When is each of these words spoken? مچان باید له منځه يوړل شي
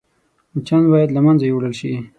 مچان 0.53 0.83
باید 0.93 1.09
له 1.15 1.21
منځه 1.25 1.45
يوړل 1.47 1.73
شي 1.79 1.91